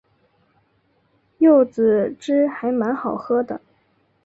[1.37, 3.61] 柚子汁还蛮好喝的